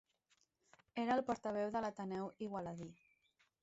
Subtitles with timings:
[1.03, 2.95] Era el portaveu de l'Ateneu Igualadí.